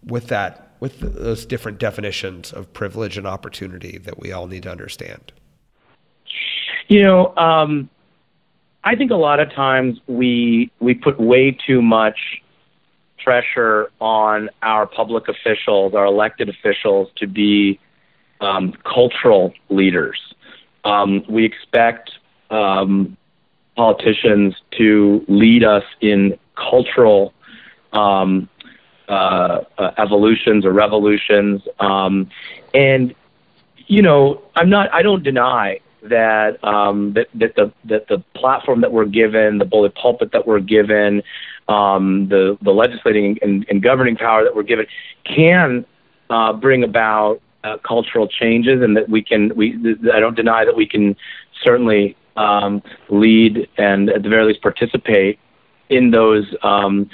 [0.05, 4.71] with that with those different definitions of privilege and opportunity that we all need to
[4.71, 5.31] understand?
[6.89, 7.89] You know, um,
[8.83, 12.19] I think a lot of times we we put way too much
[13.23, 17.79] pressure on our public officials, our elected officials, to be
[18.41, 20.19] um, cultural leaders.
[20.85, 22.11] Um, we expect
[22.51, 23.17] um,
[23.77, 27.33] politicians to lead us in cultural
[27.93, 28.49] um,
[29.99, 31.63] evolutions or revolutions.
[31.81, 32.31] Um,
[32.75, 33.15] and
[33.87, 34.93] you know, I'm not.
[34.93, 39.65] I don't deny that um, that that the that the platform that we're given, the
[39.65, 41.23] bully pulpit that we're given,
[41.69, 44.87] um, the the legislating and, and governing power that we're given,
[45.25, 45.85] can
[46.31, 49.55] uh, bring about uh, cultural changes, and that we can.
[49.55, 51.17] We I don't deny that we can
[51.63, 55.39] certainly um, lead and at the very least participate
[55.89, 57.11] in those um,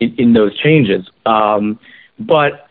[0.00, 1.08] in, in those changes.
[1.24, 1.78] Um,
[2.18, 2.68] but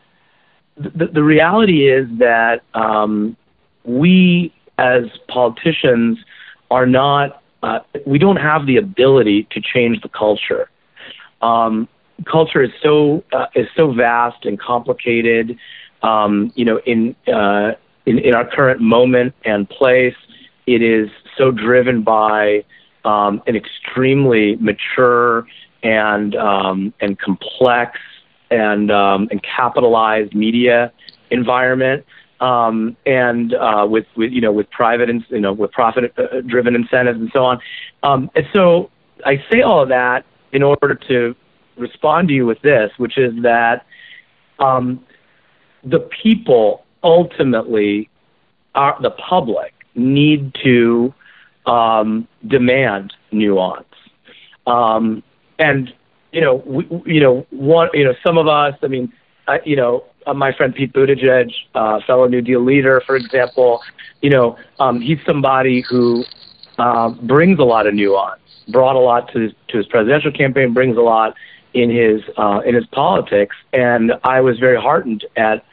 [0.78, 3.38] the, the reality is that um,
[3.84, 6.18] we as politicians
[6.70, 10.70] are not uh, we don't have the ability to change the culture.
[11.42, 11.88] Um,
[12.30, 15.58] culture is so uh, is so vast and complicated.
[16.04, 17.72] Um, you know, in, uh,
[18.06, 20.16] in in our current moment and place,
[20.68, 22.64] it is so driven by
[23.04, 25.48] um, an extremely mature
[25.86, 28.00] and um, and complex
[28.50, 30.92] and um, and capitalized media
[31.30, 32.04] environment,
[32.42, 36.42] um, and uh, with with you know with private and you know with profit uh,
[36.42, 37.62] driven incentives and so on.
[38.02, 38.90] Um, and so
[39.26, 41.36] I say all of that in order to
[41.78, 43.86] respond to you with this, which is that
[44.58, 45.06] um,
[45.84, 48.10] the people ultimately
[48.74, 51.14] are the public need to
[51.68, 53.86] um, demand nuance.
[54.66, 55.22] Um,
[55.60, 55.94] and
[56.32, 58.76] you know, we, you know, one, you know, some of us.
[58.84, 59.12] I mean,
[59.48, 63.82] I, you know, uh, my friend Pete Buttigieg, uh, fellow New Deal leader, for example,
[64.22, 66.26] you know, um, he's somebody who
[66.78, 70.74] uh, brings a lot of nuance, brought a lot to his, to his presidential campaign,
[70.74, 71.36] brings a lot
[71.74, 75.66] in his uh, in his politics, and I was very heartened at,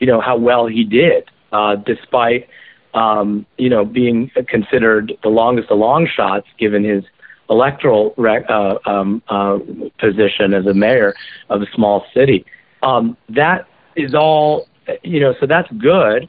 [0.00, 2.48] you know, how well he did, uh, despite
[2.94, 7.04] um, you know, being considered the longest of long shots given his
[7.50, 9.58] electoral rec- uh, um, uh,
[9.98, 11.14] position as a mayor
[11.48, 12.44] of a small city.
[12.82, 14.68] Um, that is all,
[15.02, 16.28] you know, so that's good,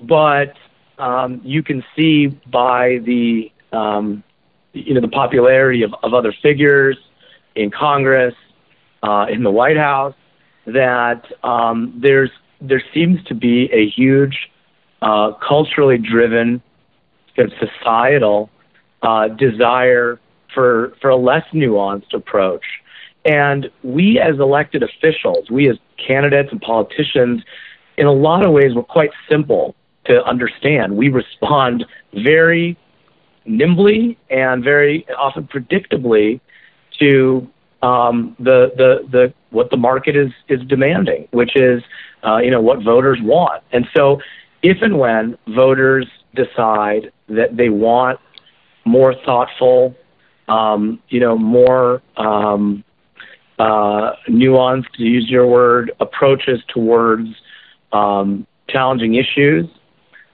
[0.00, 0.54] but
[0.98, 4.22] um, you can see by the, um,
[4.72, 6.96] you know, the popularity of, of other figures
[7.54, 8.34] in Congress,
[9.02, 10.14] uh, in the White House,
[10.66, 12.30] that um, there's
[12.60, 14.50] there seems to be a huge
[15.02, 16.62] uh, culturally driven,
[17.36, 18.48] societal
[19.02, 20.18] uh, desire
[20.54, 22.64] for for a less nuanced approach.
[23.24, 27.42] And we, as elected officials, we as candidates and politicians,
[27.96, 30.96] in a lot of ways, we're quite simple to understand.
[30.96, 32.76] We respond very
[33.46, 36.40] nimbly and very often predictably
[36.98, 37.48] to
[37.82, 41.82] um, the the the what the market is is demanding, which is
[42.26, 43.62] uh, you know what voters want.
[43.72, 44.20] And so
[44.62, 48.18] if and when voters decide that they want
[48.84, 49.94] more thoughtful,
[50.48, 52.84] um, you know, more um,
[53.58, 57.28] uh, nuanced, to use your word, approaches towards
[57.92, 59.66] um, challenging issues,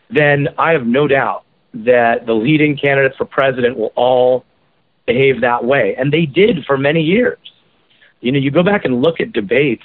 [0.09, 4.45] then I have no doubt that the leading candidates for president will all
[5.07, 5.95] behave that way.
[5.97, 7.39] And they did for many years.
[8.21, 9.85] You know, you go back and look at debates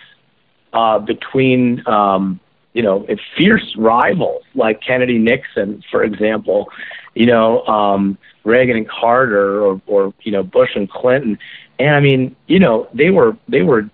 [0.74, 2.40] uh, between um,
[2.76, 3.08] you know,
[3.38, 6.70] fierce rivals like Kennedy Nixon, for example,
[7.16, 11.40] you know, um, Reagan and Carter, or, or you know, Bush and Clinton,
[11.80, 13.90] and I mean, you know, they were they were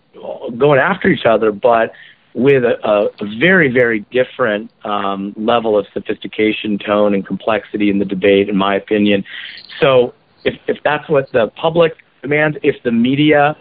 [0.57, 1.93] going after each other, but
[2.33, 8.05] with a, a very very different um, level of sophistication, tone, and complexity in the
[8.05, 9.23] debate, in my opinion.
[9.79, 13.55] So, if if that's what the public demands, if the media,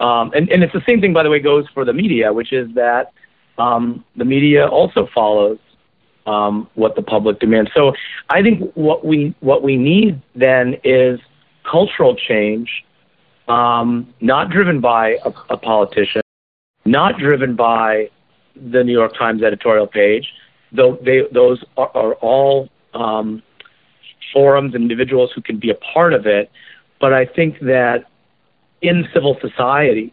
[0.00, 2.52] um, and and it's the same thing, by the way, goes for the media, which
[2.52, 3.12] is that
[3.58, 5.58] um, the media also follows
[6.26, 7.70] um, what the public demands.
[7.74, 7.92] So
[8.30, 11.20] I think what we what we need then is
[11.70, 12.84] cultural change,
[13.48, 16.22] um, not driven by a, a, politician,
[16.84, 18.10] not driven by
[18.56, 20.32] the New York Times editorial page.
[20.72, 23.42] Though they, those are, are all um,
[24.32, 26.50] forums, individuals who can be a part of it.
[27.00, 28.04] But I think that
[28.82, 30.12] in civil society,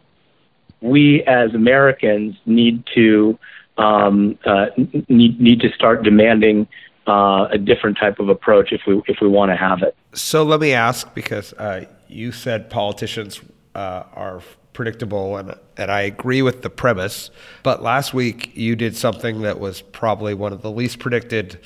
[0.80, 3.38] we as Americans need to
[3.78, 4.66] um, uh,
[5.08, 6.66] need need to start demanding
[7.06, 9.96] uh, a different type of approach if we if we want to have it.
[10.14, 13.40] So let me ask, because uh, you said politicians
[13.74, 17.30] uh, are predictable, and and I agree with the premise.
[17.62, 21.58] But last week you did something that was probably one of the least predicted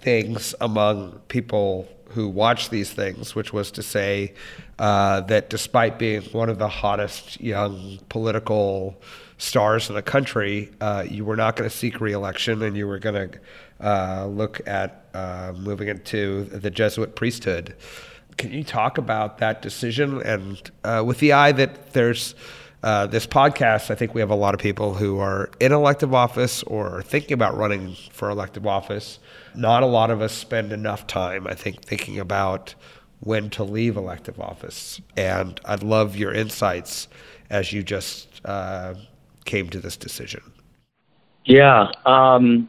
[0.00, 4.32] things among people who watch these things, which was to say
[4.78, 9.00] uh, that despite being one of the hottest young political
[9.38, 12.98] stars in the country, uh, you were not going to seek reelection and you were
[12.98, 13.40] going to
[13.80, 17.74] uh, look at uh, moving into the Jesuit priesthood.
[18.36, 22.34] Can you talk about that decision and uh, with the eye that there's
[22.82, 26.14] uh, this podcast, I think we have a lot of people who are in elective
[26.14, 29.18] office or thinking about running for elective office.
[29.56, 32.76] Not a lot of us spend enough time, I think, thinking about
[33.20, 35.00] when to leave elective office.
[35.16, 37.08] And I'd love your insights
[37.50, 38.94] as you just uh,
[39.48, 40.42] came to this decision.
[41.44, 41.88] Yeah.
[42.06, 42.68] Um,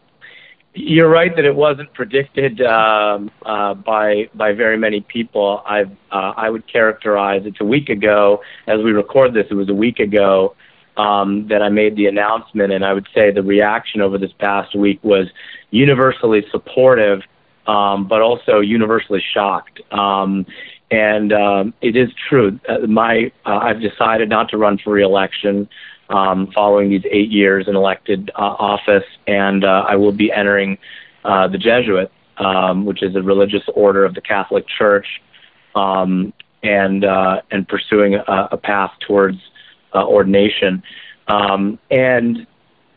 [0.74, 5.62] you're right that it wasn't predicted um, uh, by by very many people.
[5.66, 9.48] I uh, I would characterize it's a week ago as we record this.
[9.52, 10.56] It was a week ago
[10.96, 14.76] um, that I made the announcement, and I would say the reaction over this past
[14.76, 15.28] week was
[15.72, 17.22] universally supportive,
[17.68, 19.82] um, but also universally shocked.
[19.92, 20.46] Um,
[20.92, 22.60] and um, it is true.
[22.70, 25.68] Uh, my uh, I've decided not to run for reelection
[26.10, 30.78] um, following these eight years in elected uh, office, and uh, I will be entering
[31.24, 35.06] uh, the Jesuit, um, which is a religious order of the Catholic Church,
[35.76, 39.38] um, and uh, and pursuing a, a path towards
[39.94, 40.84] uh, ordination.
[41.28, 42.48] Um, and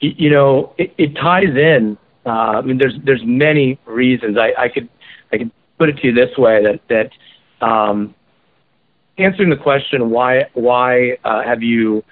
[0.00, 1.98] you know, it, it ties in.
[2.24, 4.38] Uh, I mean, there's there's many reasons.
[4.38, 4.88] I, I could
[5.32, 8.14] I could put it to you this way that that um,
[9.18, 12.04] answering the question why why uh, have you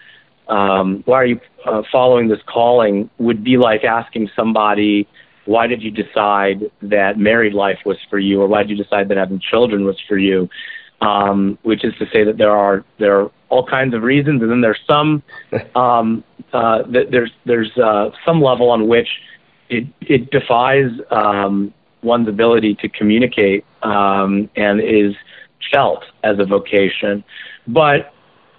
[0.51, 5.09] um, why are you uh, following this calling would be like asking somebody,
[5.45, 9.09] why did you decide that married life was for you, or why did you decide
[9.09, 10.49] that having children was for you?
[11.01, 14.51] Um, which is to say that there are there are all kinds of reasons, and
[14.51, 15.23] then there's some
[15.75, 19.09] um, uh, that there's there's uh, some level on which
[19.71, 25.15] it it defies um, one's ability to communicate um, and is
[25.73, 27.25] felt as a vocation.
[27.67, 28.13] But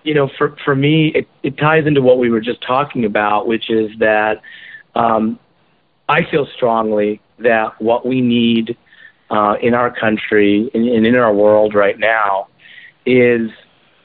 [0.04, 3.48] you know, for for me, it, it ties into what we were just talking about,
[3.48, 4.42] which is that
[4.96, 5.40] um,
[6.10, 8.78] I feel strongly that what we need
[9.30, 12.48] uh, in our country and, and in our world right now
[13.06, 13.50] is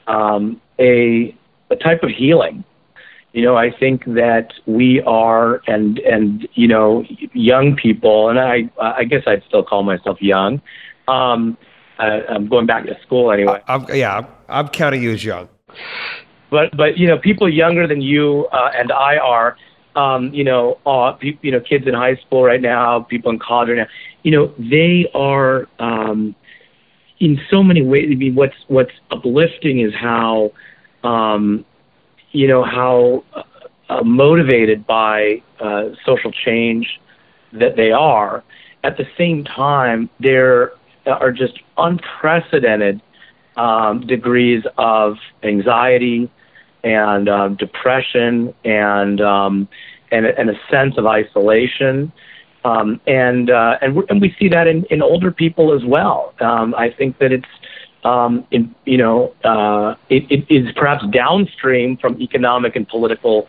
[0.07, 1.35] um, a
[1.69, 2.63] a type of healing.
[3.33, 8.69] You know, I think that we are, and and you know, young people, and I
[8.79, 10.61] I guess I'd still call myself young.
[11.07, 11.57] Um,
[11.99, 13.61] uh, I'm going back to school anyway.
[13.67, 15.49] I'm, yeah, I'm, I'm counting you as young.
[16.49, 19.57] But but you know, people younger than you uh, and I are,
[19.95, 23.39] um, you know, uh, pe- you know, kids in high school right now, people in
[23.39, 23.87] college right now,
[24.23, 26.35] you know, they are um,
[27.19, 28.07] in so many ways.
[28.11, 30.51] I mean, what's what's uplifting is how,
[31.03, 31.65] um,
[32.31, 33.23] you know, how
[33.89, 36.99] uh, motivated by uh, social change
[37.53, 38.43] that they are.
[38.83, 40.71] At the same time, there
[41.05, 43.01] are just unprecedented
[43.57, 46.29] um, degrees of anxiety
[46.83, 49.67] and um, depression and, um,
[50.11, 52.11] and and a sense of isolation.
[52.63, 56.33] Um, and uh, and, and we see that in, in older people as well.
[56.39, 57.45] Um, I think that it's
[58.03, 63.47] um, in, you know uh, it, it is perhaps downstream from economic and political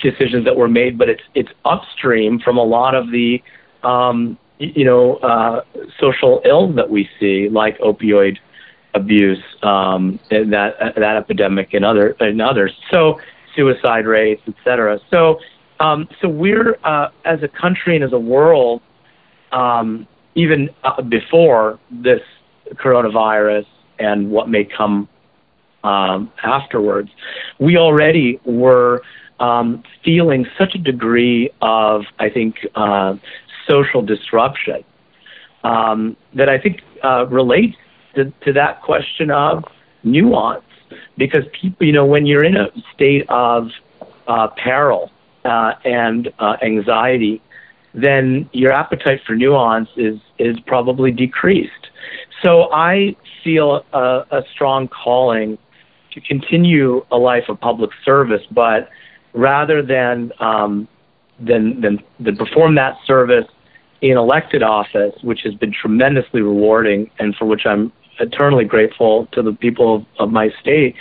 [0.00, 3.42] decisions that were made, but it's it's upstream from a lot of the
[3.82, 5.62] um, you know uh,
[5.98, 8.38] social ills that we see, like opioid
[8.94, 12.72] abuse, um, that that epidemic, and other and others.
[12.90, 13.20] So
[13.54, 14.98] suicide rates, et cetera.
[15.10, 15.40] So
[15.80, 18.82] um, so we're uh, as a country and as a world,
[19.52, 22.20] um, even uh, before this
[22.74, 23.66] coronavirus
[23.98, 25.08] and what may come
[25.84, 27.10] um, afterwards,
[27.58, 29.02] we already were
[29.40, 33.16] um, feeling such a degree of, I think, uh,
[33.68, 34.84] social disruption
[35.64, 37.76] um, that I think uh, relates
[38.14, 39.64] to, to that question of
[40.02, 40.64] nuance
[41.16, 43.68] because people, you know, when you're in a state of
[44.26, 45.10] uh, peril
[45.44, 47.42] uh, and uh, anxiety,
[47.94, 51.88] then your appetite for nuance is is probably decreased.
[52.42, 55.58] So I feel a, a strong calling
[56.12, 58.88] to continue a life of public service, but
[59.32, 60.88] rather than um,
[61.40, 63.46] than, than than perform that service
[64.00, 69.42] in elected office, which has been tremendously rewarding and for which I'm eternally grateful to
[69.42, 70.94] the people of, of my state.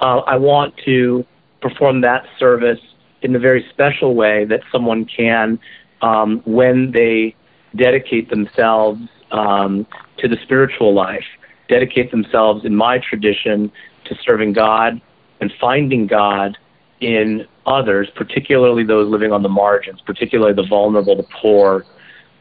[0.00, 1.24] Uh, I want to
[1.60, 2.80] perform that service
[3.22, 5.58] in a very special way that someone can
[6.02, 7.34] um, when they
[7.76, 9.00] dedicate themselves
[9.30, 9.86] um,
[10.18, 11.24] to the spiritual life,
[11.68, 13.70] dedicate themselves, in my tradition,
[14.04, 15.00] to serving God
[15.40, 16.58] and finding God
[17.00, 21.84] in others, particularly those living on the margins, particularly the vulnerable, the poor,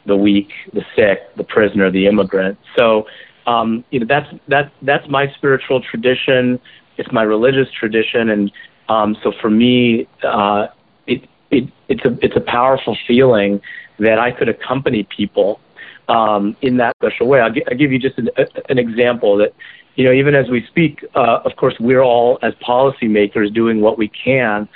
[0.06, 2.58] the weak, the sick, the prisoner, the immigrant.
[2.78, 3.06] So
[3.48, 6.60] um, you know that's that that's my spiritual tradition.
[6.98, 8.52] It's my religious tradition, and
[8.89, 10.68] um, so for me, uh,
[11.08, 13.62] it, it it's a it's a powerful feeling
[14.00, 15.60] that I could accompany people
[16.08, 17.39] um, in that special way.
[17.39, 18.30] I'll, g- I'll give you just an,
[18.70, 19.54] an example that
[19.96, 23.98] you know, even as we speak, uh, of course, we're all as policymakers doing what
[23.98, 24.68] we can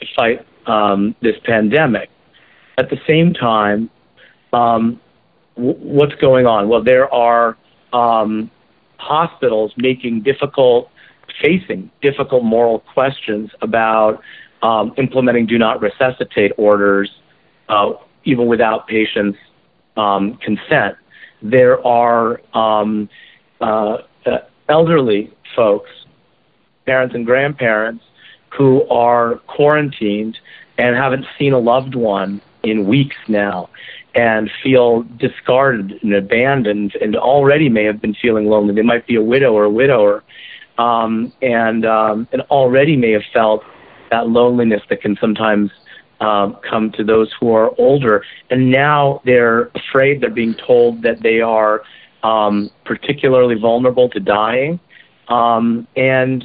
[0.00, 2.10] to fight um, this pandemic.
[2.76, 3.88] At the same time,
[4.52, 5.00] um,
[5.56, 6.68] w- what's going on?
[6.68, 7.56] Well, there are
[7.94, 8.50] um,
[8.98, 10.90] hospitals making difficult,
[11.40, 14.20] facing difficult moral questions about
[14.62, 17.10] um, implementing do not resuscitate orders,
[17.68, 17.92] uh,
[18.24, 19.38] even without patients'
[19.96, 20.96] um, consent.
[21.42, 23.08] There are um,
[23.60, 24.38] uh, uh,
[24.68, 25.90] elderly folks,
[26.86, 28.04] parents and grandparents,
[28.56, 30.38] who are quarantined
[30.78, 33.68] and haven't seen a loved one in weeks now
[34.14, 38.74] and feel discarded and abandoned and already may have been feeling lonely.
[38.74, 40.22] They might be a widow or a widower
[40.78, 43.64] um, and, um, and already may have felt
[44.10, 45.70] that loneliness that can sometimes
[46.20, 48.24] um, come to those who are older.
[48.50, 51.82] And now they're afraid they're being told that they are
[52.22, 54.80] um, particularly vulnerable to dying
[55.28, 56.44] um, and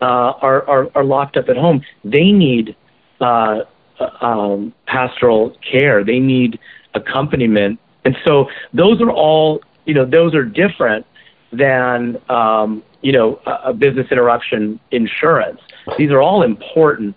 [0.00, 1.82] uh, are, are, are locked up at home.
[2.04, 2.76] They need
[3.20, 3.60] uh,
[3.98, 6.04] uh um, pastoral care.
[6.04, 6.58] They need
[6.96, 7.78] accompaniment.
[8.04, 11.06] And so those are all, you know, those are different
[11.52, 15.60] than, um, you know, a, a business interruption insurance.
[15.98, 17.14] These are all important,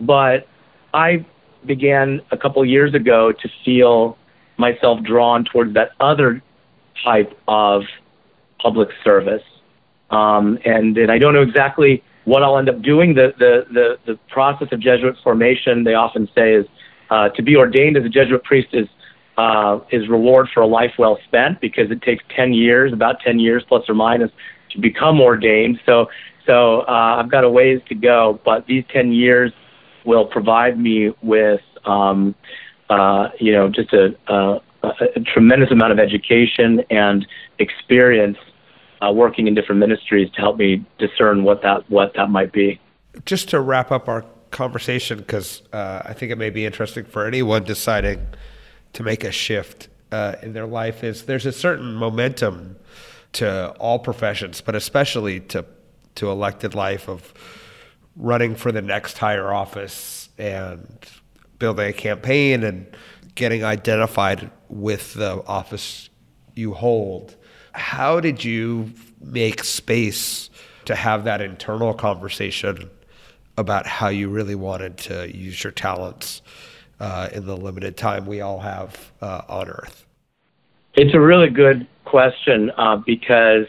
[0.00, 0.48] but
[0.92, 1.24] I
[1.64, 4.16] began a couple years ago to feel
[4.56, 6.42] myself drawn towards that other
[7.04, 7.82] type of
[8.60, 9.42] public service.
[10.10, 13.14] Um, and, and I don't know exactly what I'll end up doing.
[13.14, 16.66] The, the, the, the process of Jesuit formation, they often say, is
[17.10, 18.88] uh, to be ordained as a Jesuit priest is
[19.38, 23.38] uh, is reward for a life well spent because it takes 10 years, about 10
[23.38, 24.32] years plus or minus,
[24.70, 25.80] to become ordained.
[25.86, 26.08] So,
[26.44, 29.52] so uh, I've got a ways to go, but these 10 years
[30.04, 32.34] will provide me with, um,
[32.90, 37.24] uh, you know, just a, a, a, tremendous amount of education and
[37.60, 38.38] experience
[39.00, 42.80] uh, working in different ministries to help me discern what that what that might be.
[43.24, 47.26] Just to wrap up our conversation, because uh, I think it may be interesting for
[47.26, 48.26] anyone deciding
[48.94, 52.76] to make a shift uh, in their life is there's a certain momentum
[53.32, 55.64] to all professions, but especially to
[56.14, 57.32] to elected life of
[58.16, 60.98] running for the next higher office and
[61.60, 62.86] building a campaign and
[63.36, 66.10] getting identified with the office
[66.56, 67.36] you hold.
[67.70, 70.50] How did you make space
[70.86, 72.90] to have that internal conversation
[73.56, 76.42] about how you really wanted to use your talents
[77.00, 80.06] uh, in the limited time we all have uh, on Earth?
[80.94, 83.66] It's a really good question uh, because,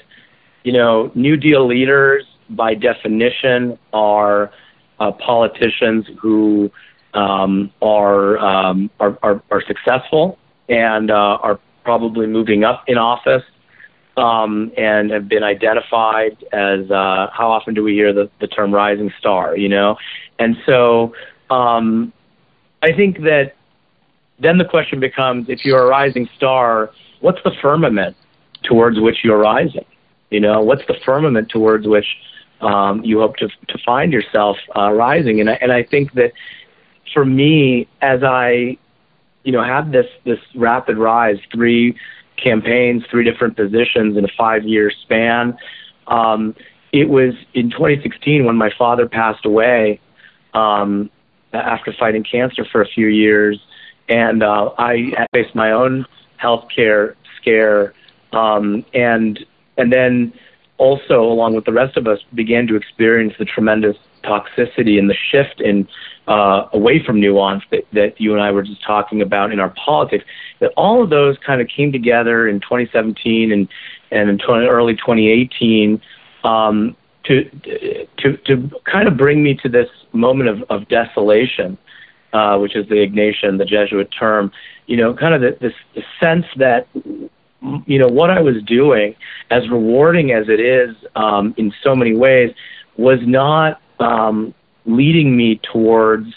[0.63, 4.51] you know, NewDEAL leaders, by definition, are
[4.99, 6.71] uh, politicians who
[7.13, 13.43] um, are, um, are, are, are successful and uh, are probably moving up in office.
[14.17, 18.75] Um, and have been identified as uh, how often do we hear the, the term
[18.75, 19.95] rising star, you know?
[20.37, 21.13] And so
[21.49, 22.11] um,
[22.81, 23.55] I think that
[24.39, 28.15] then the question becomes if you're a rising star, what's the firmament
[28.63, 29.85] towards which you're rising?
[30.29, 32.05] You know, what's the firmament towards which
[32.61, 35.39] um, you hope to to find yourself uh, rising?
[35.39, 36.31] And I, and I think that
[37.13, 38.77] for me, as I,
[39.43, 41.97] you know, had this this rapid rise, three
[42.37, 45.57] campaigns, three different positions in a five year span.
[46.07, 46.55] Um,
[46.91, 49.99] it was in 2016 when my father passed away.
[50.53, 51.09] Um,
[51.53, 53.59] after fighting cancer for a few years,
[54.07, 56.05] and uh, I faced my own
[56.41, 57.93] healthcare scare,
[58.33, 59.39] um, and
[59.77, 60.33] and then
[60.77, 65.15] also along with the rest of us began to experience the tremendous toxicity and the
[65.31, 65.87] shift in
[66.27, 69.71] uh, away from nuance that, that you and I were just talking about in our
[69.71, 70.23] politics.
[70.59, 73.67] That all of those kind of came together in 2017 and
[74.11, 76.01] and in 20, early 2018
[76.43, 76.95] um,
[77.25, 77.43] to
[78.17, 81.77] to to kind of bring me to this moment of, of desolation,
[82.33, 84.51] uh, which is the Ignatian, the Jesuit term.
[84.87, 89.15] You know, kind of the, this the sense that you know what I was doing,
[89.51, 92.53] as rewarding as it is um, in so many ways,
[92.97, 94.53] was not um,
[94.85, 96.27] leading me towards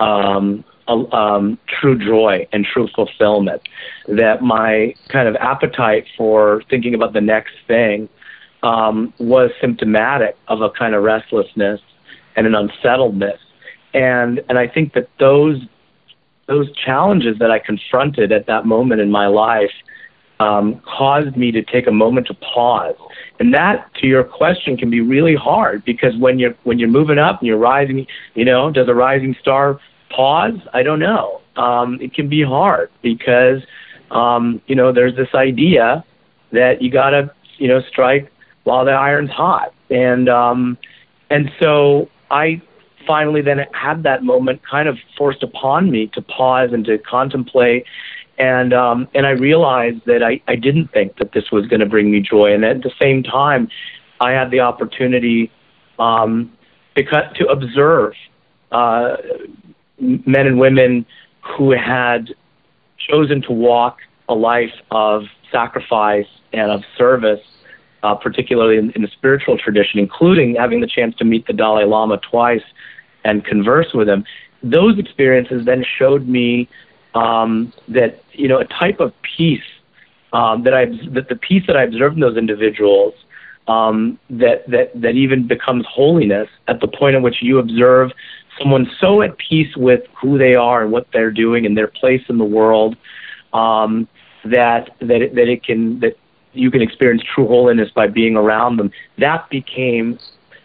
[0.00, 3.62] um, um, true joy and true fulfillment.
[4.08, 8.08] That my kind of appetite for thinking about the next thing
[8.62, 11.80] um, was symptomatic of a kind of restlessness
[12.36, 13.38] and an unsettledness.
[13.94, 15.60] And and I think that those
[16.46, 19.70] those challenges that I confronted at that moment in my life
[20.40, 22.96] um, caused me to take a moment to pause.
[23.38, 27.18] And that, to your question, can be really hard because when you're when you're moving
[27.18, 29.78] up and you're rising, you know, does a rising star
[30.10, 30.58] pause?
[30.72, 31.40] I don't know.
[31.56, 33.62] Um, it can be hard because
[34.10, 36.04] um, you know there's this idea
[36.52, 38.31] that you gotta you know strike
[38.64, 39.72] while the iron's hot.
[39.90, 40.78] And um,
[41.30, 42.60] and so I
[43.06, 47.84] finally then had that moment kind of forced upon me to pause and to contemplate.
[48.38, 51.86] And um, and I realized that I, I didn't think that this was going to
[51.86, 52.54] bring me joy.
[52.54, 53.68] And at the same time,
[54.20, 55.50] I had the opportunity
[55.98, 56.52] um,
[56.94, 58.14] because, to observe
[58.70, 59.16] uh,
[59.98, 61.06] men and women
[61.40, 62.30] who had
[63.10, 63.98] chosen to walk
[64.28, 67.40] a life of sacrifice and of service,
[68.02, 71.84] uh, particularly in, in the spiritual tradition, including having the chance to meet the Dalai
[71.84, 72.64] Lama twice
[73.24, 74.24] and converse with him.
[74.62, 76.68] Those experiences then showed me
[77.14, 79.60] um, that you know a type of peace
[80.32, 83.14] um, that I that the peace that I observed in those individuals
[83.68, 88.12] um, that that that even becomes holiness at the point at which you observe
[88.58, 92.22] someone so at peace with who they are and what they're doing and their place
[92.28, 92.96] in the world
[93.52, 94.08] um,
[94.44, 96.16] that that it, that it can that
[96.52, 98.92] you can experience true holiness by being around them.
[99.18, 100.18] That became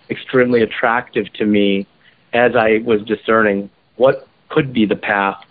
[0.10, 1.88] extremely attractive to me
[2.34, 5.44] as I was discerning what could be the path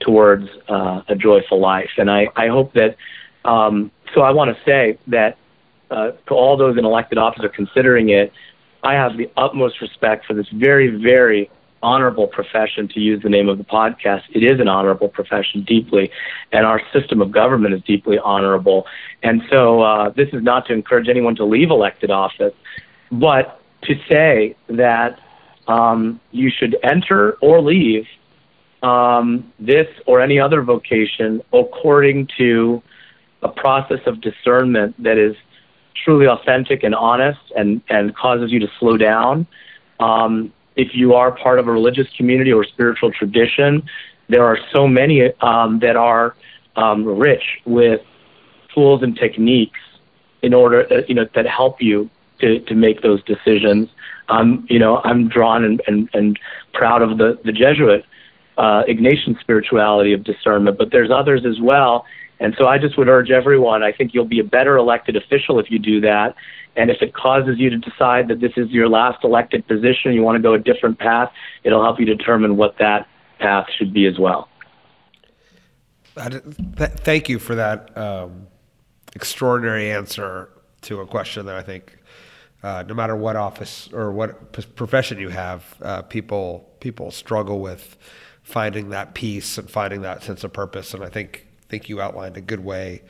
[0.00, 1.90] towards uh, a joyful life.
[1.98, 2.96] And I, I hope that,
[3.44, 5.36] um, so I want to say that
[5.90, 8.32] uh, to all those in elected office are considering it,
[8.82, 11.50] I have the utmost respect for this very, very
[11.82, 14.22] honorable profession, to use the name of the podcast.
[14.32, 16.10] It is an honorable profession deeply,
[16.52, 18.86] and our system of government is deeply honorable.
[19.22, 22.54] And so uh, this is not to encourage anyone to leave elected office,
[23.10, 25.18] but to say that
[25.68, 28.06] um, you should enter or leave
[28.82, 32.82] um, this or any other vocation according to
[33.42, 35.36] a process of discernment that is
[36.04, 39.46] truly authentic and honest and, and causes you to slow down.
[39.98, 43.82] Um, if you are part of a religious community or spiritual tradition,
[44.30, 46.34] there are so many um, that are
[46.76, 48.00] um, rich with
[48.74, 49.80] tools and techniques
[50.40, 52.08] in order, uh, you know, that help you
[52.40, 53.90] to, to make those decisions.
[54.30, 56.38] Um, you know, I'm drawn and, and, and
[56.72, 58.04] proud of the, the Jesuit
[58.56, 62.06] uh, Ignatian spirituality of discernment, but there's others as well.
[62.40, 65.60] And so I just would urge everyone, I think you'll be a better elected official
[65.60, 66.34] if you do that.
[66.74, 70.22] And if it causes you to decide that this is your last elected position, you
[70.22, 71.30] want to go a different path,
[71.64, 73.06] it'll help you determine what that
[73.38, 74.48] path should be as well.
[76.16, 78.46] Thank you for that um,
[79.14, 80.48] extraordinary answer
[80.82, 81.98] to a question that I think
[82.62, 87.96] uh, no matter what office or what profession you have, uh, people people struggle with
[88.42, 90.92] finding that peace and finding that sense of purpose.
[90.94, 93.02] And I think think you outlined a good way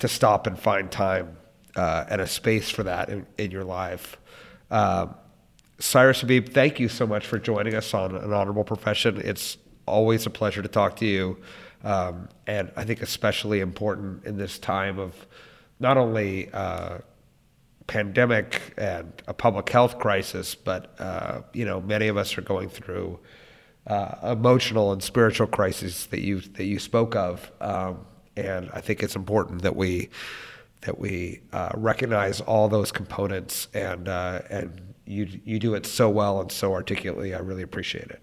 [0.00, 1.36] to stop and find time
[1.76, 4.16] uh, and a space for that in, in your life.
[4.70, 5.14] Um,
[5.78, 9.20] Cyrus Habib, thank you so much for joining us on an honorable profession.
[9.24, 11.38] It's always a pleasure to talk to you,
[11.82, 15.14] um, and I think especially important in this time of
[15.80, 16.98] not only uh,
[17.86, 22.68] pandemic and a public health crisis, but uh, you know many of us are going
[22.68, 23.18] through
[23.86, 28.06] uh, emotional and spiritual crises that you that you spoke of, um,
[28.36, 30.10] and I think it's important that we
[30.82, 36.08] that we uh, recognize all those components and uh, and you you do it so
[36.08, 37.34] well and so articulately.
[37.34, 38.22] I really appreciate it.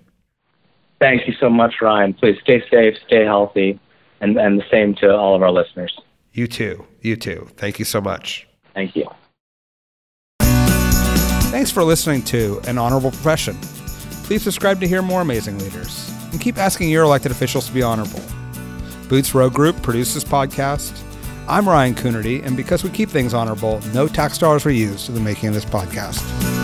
[0.99, 2.13] Thank you so much, Ryan.
[2.13, 3.79] Please stay safe, stay healthy,
[4.21, 5.97] and and the same to all of our listeners.
[6.33, 6.85] You too.
[7.01, 7.49] You too.
[7.57, 8.47] Thank you so much.
[8.73, 9.09] Thank you.
[11.51, 13.57] Thanks for listening to An Honorable Profession.
[14.29, 17.81] Please subscribe to hear more amazing leaders and keep asking your elected officials to be
[17.81, 18.21] honorable.
[19.07, 21.01] Boots Row Group produces podcast.
[21.47, 25.15] I'm Ryan Coonerty, and because we keep things honorable, no tax dollars were used in
[25.15, 26.58] the making of this podcast.